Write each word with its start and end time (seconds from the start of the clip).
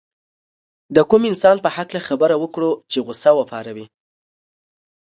د 0.95 0.97
کوم 1.09 1.21
انسان 1.31 1.57
په 1.61 1.69
هکله 1.77 2.01
خبره 2.07 2.35
وکړو 2.39 2.71
چې 2.91 2.97
غوسه 3.05 3.31
وپاروي. 3.35 3.85